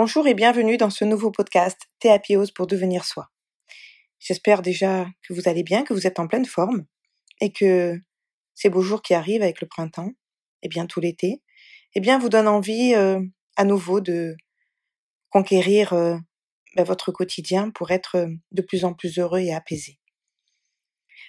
[0.00, 3.32] Bonjour et bienvenue dans ce nouveau podcast Théapios pour devenir soi.
[4.20, 6.86] J'espère déjà que vous allez bien, que vous êtes en pleine forme
[7.40, 7.98] et que
[8.54, 10.12] ces beaux jours qui arrivent avec le printemps
[10.62, 11.42] et bientôt l'été,
[11.96, 13.20] eh bien vous donnent envie euh,
[13.56, 14.36] à nouveau de
[15.30, 16.16] conquérir euh,
[16.76, 19.98] ben, votre quotidien pour être euh, de plus en plus heureux et apaisé.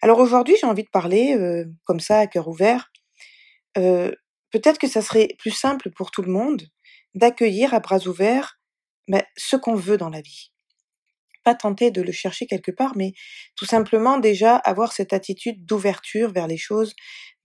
[0.00, 1.36] Alors aujourd'hui, j'ai envie de parler
[1.84, 2.90] comme ça à cœur ouvert.
[3.74, 6.66] Peut-être que ça serait plus simple pour tout le monde
[7.14, 8.58] d'accueillir à bras ouverts
[9.08, 10.50] ben, ce qu'on veut dans la vie.
[11.42, 13.12] Pas tenter de le chercher quelque part, mais
[13.54, 16.94] tout simplement déjà avoir cette attitude d'ouverture vers les choses,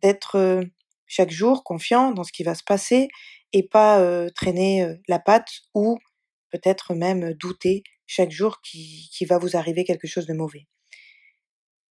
[0.02, 0.64] d'être euh,
[1.06, 3.10] chaque jour confiant dans ce qui va se passer
[3.52, 6.00] et pas euh, traîner euh, la patte ou
[6.50, 10.68] peut-être même douter chaque jour qu'il qui va vous arriver quelque chose de mauvais.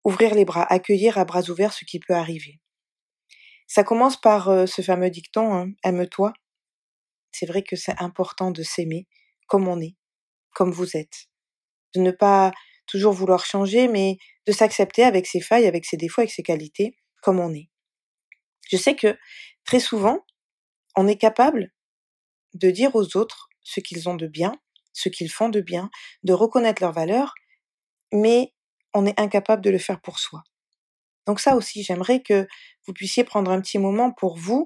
[0.06, 2.60] Ouvrir les bras, accueillir à bras ouverts ce qui peut arriver.
[3.68, 6.32] Ça commence par ce fameux dicton hein, aime-toi
[7.38, 9.08] c'est vrai que c'est important de s'aimer
[9.48, 9.96] comme on est,
[10.54, 11.28] comme vous êtes.
[11.94, 12.52] De ne pas
[12.88, 16.98] toujours vouloir changer, mais de s'accepter avec ses failles, avec ses défauts, avec ses qualités,
[17.22, 17.70] comme on est.
[18.70, 19.18] Je sais que
[19.66, 20.26] très souvent,
[20.96, 21.72] on est capable
[22.54, 24.54] de dire aux autres ce qu'ils ont de bien,
[24.94, 25.90] ce qu'ils font de bien,
[26.24, 27.34] de reconnaître leurs valeurs,
[28.12, 28.54] mais
[28.94, 30.44] on est incapable de le faire pour soi.
[31.28, 32.48] Donc ça aussi, j'aimerais que
[32.86, 34.66] vous puissiez prendre un petit moment pour vous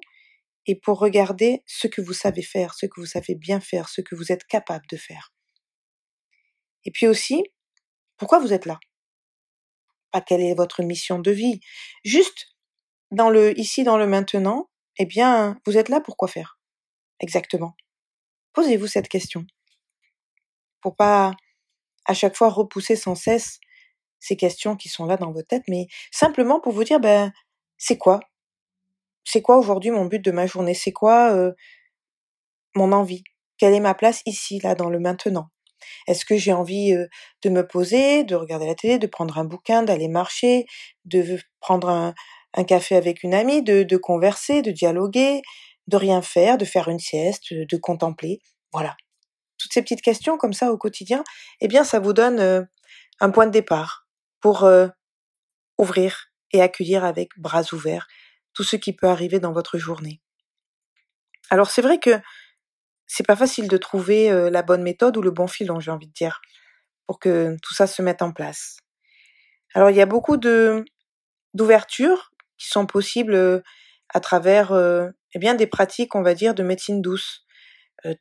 [0.68, 4.02] et pour regarder ce que vous savez faire, ce que vous savez bien faire, ce
[4.02, 5.34] que vous êtes capable de faire.
[6.86, 7.44] Et puis aussi,
[8.18, 8.80] pourquoi vous êtes là?
[10.12, 11.60] Pas quelle est votre mission de vie?
[12.04, 12.56] Juste
[13.12, 16.60] dans le ici, dans le maintenant, eh bien, vous êtes là pour quoi faire?
[17.20, 17.76] Exactement.
[18.54, 19.46] Posez-vous cette question.
[20.82, 21.34] Pour pas
[22.06, 23.60] à chaque fois repousser sans cesse
[24.20, 27.32] ces questions qui sont là dans votre tête, mais simplement pour vous dire, ben,
[27.78, 28.20] c'est quoi?
[29.24, 30.74] C'est quoi aujourd'hui mon but de ma journée?
[30.74, 31.36] C'est quoi
[32.76, 33.24] mon envie?
[33.58, 35.50] Quelle est ma place ici, là, dans le maintenant?
[36.08, 36.96] Est-ce que j'ai envie
[37.44, 40.66] de me poser, de regarder la télé, de prendre un bouquin, d'aller marcher,
[41.06, 41.90] de prendre
[42.54, 45.42] un, café avec une amie, de, converser, de dialoguer,
[45.88, 48.40] de rien faire, de faire une sieste, de, contempler?
[48.72, 48.96] Voilà.
[49.58, 51.24] Toutes ces petites questions comme ça au quotidien,
[51.60, 52.68] eh bien, ça vous donne
[53.20, 54.08] un point de départ
[54.40, 54.68] pour
[55.78, 58.08] ouvrir et accueillir avec bras ouverts
[58.54, 60.22] tout ce qui peut arriver dans votre journée.
[61.50, 62.20] Alors c'est vrai que
[63.08, 66.14] c'est pas facile de trouver la bonne méthode ou le bon filon, j'ai envie de
[66.14, 66.42] dire,
[67.08, 68.78] pour que tout ça se mette en place.
[69.74, 73.64] Alors il y a beaucoup d'ouvertures qui sont possibles
[74.10, 74.72] à travers
[75.34, 77.46] eh bien des pratiques, on va dire, de médecine douce,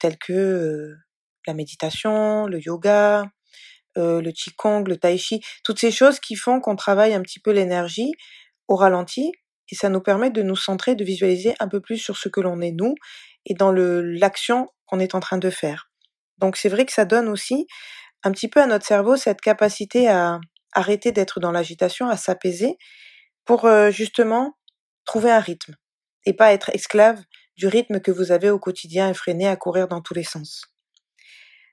[0.01, 0.93] telles que
[1.47, 3.31] la méditation, le yoga,
[3.97, 7.53] le qigong, le tai chi, toutes ces choses qui font qu'on travaille un petit peu
[7.53, 8.13] l'énergie
[8.67, 9.33] au ralenti
[9.71, 12.41] et ça nous permet de nous centrer, de visualiser un peu plus sur ce que
[12.41, 12.95] l'on est nous
[13.47, 15.91] et dans l'action qu'on est en train de faire.
[16.39, 17.67] Donc c'est vrai que ça donne aussi
[18.23, 20.41] un petit peu à notre cerveau cette capacité à
[20.73, 22.77] arrêter d'être dans l'agitation, à s'apaiser
[23.45, 24.57] pour euh, justement
[25.05, 25.75] trouver un rythme
[26.27, 27.23] et pas être esclave
[27.57, 30.63] du rythme que vous avez au quotidien effréné à courir dans tous les sens.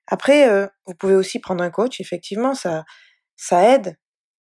[0.08, 2.85] Après, euh, vous pouvez aussi prendre un coach, effectivement, ça,
[3.35, 3.97] ça aide,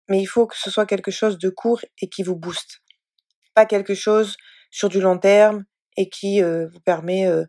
[0.08, 2.81] mais il faut que ce soit quelque chose de court et qui vous booste
[3.54, 4.36] pas quelque chose
[4.70, 5.64] sur du long terme
[5.96, 7.44] et qui vous permet, euh,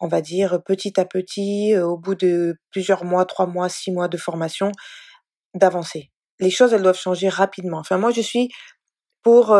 [0.00, 4.08] on va dire, petit à petit, au bout de plusieurs mois, trois mois, six mois
[4.08, 4.72] de formation,
[5.54, 6.10] d'avancer.
[6.40, 7.78] Les choses, elles doivent changer rapidement.
[7.78, 8.50] Enfin, moi, je suis
[9.22, 9.56] pour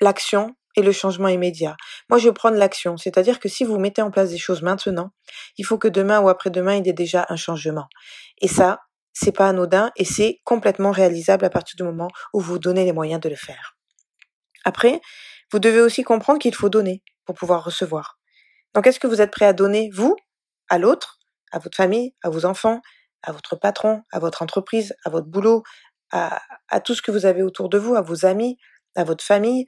[0.00, 1.76] l'action et le changement immédiat.
[2.08, 5.10] Moi, je prends l'action, c'est-à-dire que si vous mettez en place des choses maintenant,
[5.56, 7.86] il faut que demain ou après-demain, il y ait déjà un changement.
[8.40, 8.80] Et ça,
[9.12, 12.92] c'est pas anodin et c'est complètement réalisable à partir du moment où vous donnez les
[12.92, 13.73] moyens de le faire.
[14.64, 15.00] Après,
[15.52, 18.18] vous devez aussi comprendre qu'il faut donner pour pouvoir recevoir.
[18.74, 20.16] Donc, est-ce que vous êtes prêt à donner, vous,
[20.68, 21.18] à l'autre,
[21.52, 22.80] à votre famille, à vos enfants,
[23.22, 25.62] à votre patron, à votre entreprise, à votre boulot,
[26.10, 26.40] à,
[26.84, 28.56] tout ce que vous avez autour de vous, à vos amis,
[28.94, 29.66] à votre famille,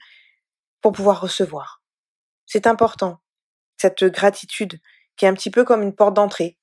[0.81, 1.83] pour pouvoir recevoir?
[2.47, 3.21] C'est important,
[3.77, 4.79] cette gratitude
[5.17, 6.59] qui est un petit peu comme une porte d'entrée.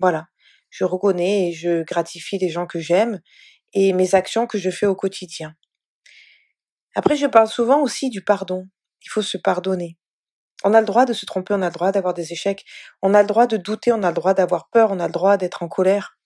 [0.00, 0.26] Voilà,
[0.70, 3.20] je reconnais et je gratifie les gens que j'aime
[3.72, 5.54] et mes actions que je fais au quotidien.
[6.94, 8.66] Après, je parle souvent aussi du pardon.
[9.04, 9.96] Il faut se pardonner.
[10.64, 12.64] On a le droit de se tromper, on a le droit d'avoir des échecs,
[13.00, 15.12] on a le droit de douter, on a le droit d'avoir peur, on a le
[15.12, 16.16] droit d'être en colère.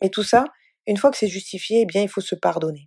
[0.00, 0.44] Mais tout ça,
[0.86, 2.86] une fois que c'est justifié, eh bien, il faut se pardonner.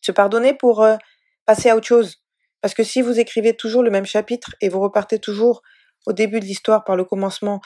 [0.00, 0.96] Se pardonner pour euh,
[1.44, 2.22] passer à autre chose.
[2.60, 5.62] Parce que si vous écrivez toujours le même chapitre et vous repartez toujours
[6.06, 7.60] au début de l'histoire par le commencement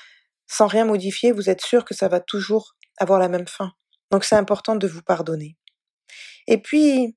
[0.47, 3.73] sans rien modifier, vous êtes sûr que ça va toujours avoir la même fin.
[4.11, 5.57] Donc c'est important de vous pardonner.
[6.47, 7.17] Et puis,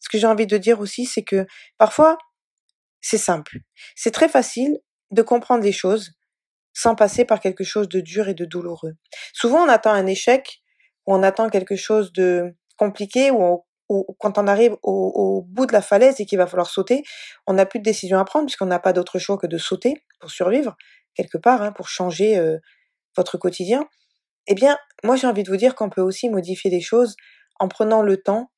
[0.00, 1.46] ce que j'ai envie de dire aussi, c'est que
[1.78, 2.18] parfois,
[3.00, 3.58] c'est simple.
[3.94, 4.78] C'est très facile
[5.10, 6.12] de comprendre les choses
[6.72, 8.94] sans passer par quelque chose de dur et de douloureux.
[9.32, 10.60] Souvent, on attend un échec
[11.06, 13.62] ou on attend quelque chose de compliqué ou,
[14.18, 17.02] quand on arrive au, bout de la falaise et qu'il va falloir sauter,
[17.46, 19.94] on n'a plus de décision à prendre puisqu'on n'a pas d'autre choix que de sauter
[20.20, 20.76] pour survivre
[21.14, 22.58] quelque part, hein, pour changer euh,
[23.16, 23.84] votre quotidien.
[24.46, 27.16] Eh bien, moi j'ai envie de vous dire qu'on peut aussi modifier les choses
[27.58, 28.52] en prenant le temps,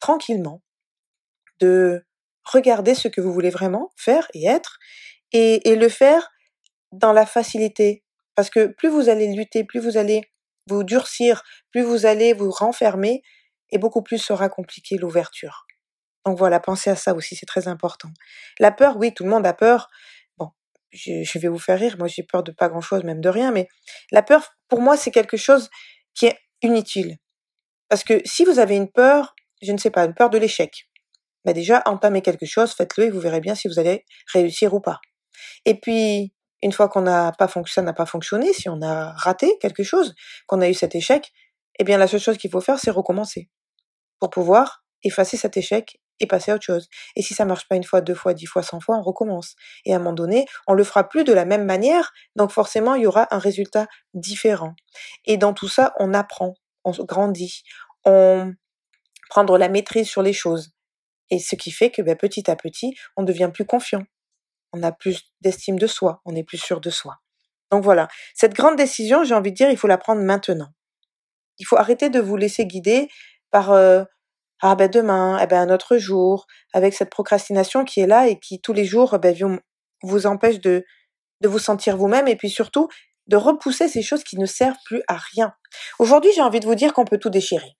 [0.00, 0.62] tranquillement,
[1.60, 2.04] de
[2.44, 4.78] regarder ce que vous voulez vraiment faire et être,
[5.32, 6.30] et, le faire
[6.90, 8.04] dans la facilité.
[8.34, 10.22] Parce que plus vous allez lutter, plus vous allez
[10.68, 13.22] vous durcir, plus vous allez vous renfermer,
[13.70, 15.66] et beaucoup plus sera compliqué l'ouverture.
[16.26, 18.08] Donc voilà, pensez à ça aussi, c'est très important.
[18.58, 19.88] La peur, oui, tout le monde a peur.
[20.38, 20.50] Bon,
[20.90, 23.50] je, je vais vous faire rire, moi j'ai peur de pas grand-chose, même de rien,
[23.50, 23.68] mais
[24.10, 25.70] la peur, pour moi, c'est quelque chose
[26.14, 27.16] qui est inutile.
[27.88, 30.88] Parce que si vous avez une peur, je ne sais pas, une peur de l'échec,
[31.44, 34.80] bah déjà, entamez quelque chose, faites-le et vous verrez bien si vous allez réussir ou
[34.80, 35.00] pas.
[35.64, 39.12] Et puis, une fois qu'on n'a pas fonctionné, ça n'a pas fonctionné, si on a
[39.12, 40.14] raté quelque chose,
[40.46, 41.32] qu'on a eu cet échec,
[41.78, 43.48] eh bien la seule chose qu'il faut faire, c'est recommencer
[44.20, 46.88] pour pouvoir effacer cet échec et passer à autre chose.
[47.16, 49.56] Et si ça marche pas une fois, deux fois, dix fois, cent fois, on recommence.
[49.84, 52.94] Et à un moment donné, on le fera plus de la même manière, donc forcément,
[52.94, 54.74] il y aura un résultat différent.
[55.24, 56.54] Et dans tout ça, on apprend,
[56.84, 57.64] on grandit,
[58.04, 58.52] on
[59.28, 60.72] prendre la maîtrise sur les choses.
[61.32, 64.04] Et ce qui fait que ben, petit à petit, on devient plus confiant
[64.72, 67.18] on a plus d'estime de soi, on est plus sûr de soi.
[67.70, 70.68] Donc voilà, cette grande décision, j'ai envie de dire, il faut la prendre maintenant.
[71.58, 73.08] Il faut arrêter de vous laisser guider
[73.50, 74.04] par euh,
[74.60, 78.38] ah ben demain, eh ben un autre jour, avec cette procrastination qui est là et
[78.38, 79.60] qui tous les jours ben,
[80.02, 80.84] vous empêche de
[81.42, 82.88] vous sentir vous-même et puis surtout
[83.26, 85.54] de repousser ces choses qui ne servent plus à rien.
[85.98, 87.76] Aujourd'hui, j'ai envie de vous dire qu'on peut tout déchirer.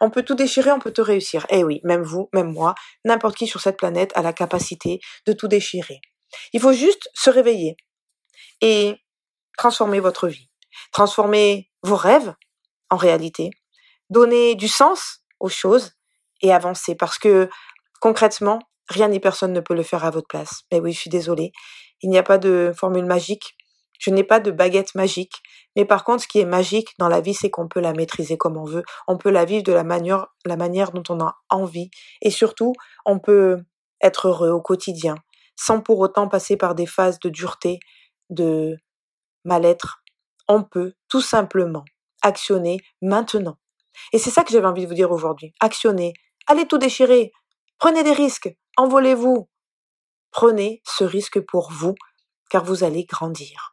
[0.00, 1.46] On peut tout déchirer, on peut tout réussir.
[1.50, 2.74] Eh oui, même vous, même moi,
[3.04, 6.00] n'importe qui sur cette planète a la capacité de tout déchirer.
[6.52, 7.76] Il faut juste se réveiller
[8.60, 8.96] et
[9.58, 10.50] transformer votre vie,
[10.92, 12.34] transformer vos rêves
[12.90, 13.50] en réalité,
[14.10, 15.92] donner du sens aux choses
[16.40, 17.48] et avancer parce que
[18.00, 20.62] concrètement, rien ni personne ne peut le faire à votre place.
[20.70, 21.52] Mais oui, je suis désolée,
[22.00, 23.56] il n'y a pas de formule magique,
[24.02, 25.36] je n'ai pas de baguette magique,
[25.76, 28.36] mais par contre, ce qui est magique dans la vie, c'est qu'on peut la maîtriser
[28.36, 31.36] comme on veut, on peut la vivre de la manière, la manière dont on a
[31.50, 31.88] envie,
[32.20, 32.72] et surtout,
[33.06, 33.58] on peut
[34.00, 35.14] être heureux au quotidien,
[35.54, 37.78] sans pour autant passer par des phases de dureté,
[38.28, 38.76] de
[39.44, 40.02] mal-être.
[40.48, 41.84] On peut tout simplement
[42.22, 43.56] actionner maintenant.
[44.12, 45.54] Et c'est ça que j'avais envie de vous dire aujourd'hui.
[45.60, 46.12] Actionnez.
[46.48, 47.30] Allez tout déchirer.
[47.78, 48.50] Prenez des risques.
[48.76, 49.48] Envolez-vous.
[50.32, 51.94] Prenez ce risque pour vous,
[52.50, 53.72] car vous allez grandir.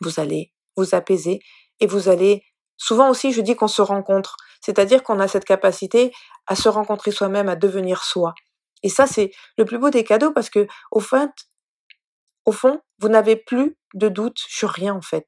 [0.00, 1.40] Vous allez vous apaiser
[1.80, 2.42] et vous allez
[2.76, 6.12] Souvent aussi, je dis qu'on se rencontre, c'est-à-dire qu'on a cette capacité
[6.46, 8.34] à se rencontrer soi-même, à devenir soi.
[8.82, 11.30] Et ça, c'est le plus beau des cadeaux parce que, au fond,
[12.98, 15.26] vous n'avez plus de doute sur rien, en fait.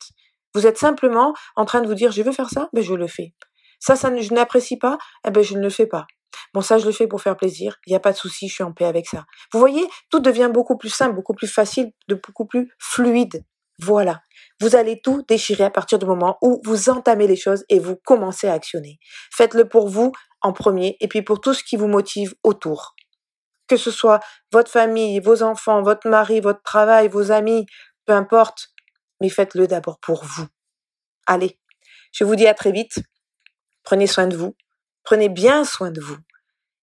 [0.55, 3.07] Vous êtes simplement en train de vous dire, je veux faire ça, ben je le
[3.07, 3.35] fais.
[3.79, 6.07] Ça, ça je n'apprécie pas, eh ben je ne le fais pas.
[6.53, 7.77] Bon, ça, je le fais pour faire plaisir.
[7.87, 9.25] Il n'y a pas de souci, je suis en paix avec ça.
[9.53, 13.45] Vous voyez, tout devient beaucoup plus simple, beaucoup plus facile, de beaucoup plus fluide.
[13.78, 14.23] Voilà.
[14.61, 17.96] Vous allez tout déchirer à partir du moment où vous entamez les choses et vous
[17.96, 18.99] commencez à actionner.
[19.32, 22.94] Faites-le pour vous en premier et puis pour tout ce qui vous motive autour
[23.67, 24.20] que ce soit
[24.52, 27.66] votre famille, vos enfants, votre mari, votre travail, vos amis,
[28.04, 28.68] peu importe,
[29.21, 30.47] mais faites-le d'abord pour vous.
[31.26, 31.59] Allez,
[32.12, 33.00] je vous dis à très vite.
[33.83, 34.54] Prenez soin de vous.
[35.02, 36.18] Prenez bien soin de vous.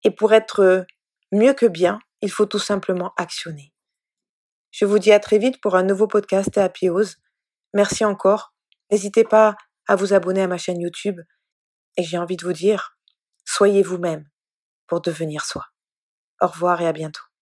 [0.03, 0.85] Et pour être
[1.31, 3.72] mieux que bien, il faut tout simplement actionner.
[4.73, 7.17] Je vous dis à très vite pour un nouveau podcast à Ose.
[7.75, 8.55] Merci encore.
[8.91, 9.55] N'hésitez pas
[9.87, 11.21] à vous abonner à ma chaîne YouTube.
[11.95, 12.97] Et j'ai envie de vous dire,
[13.45, 14.27] soyez vous-même
[14.87, 15.67] pour devenir soi.
[16.41, 17.32] Au revoir et à bientôt.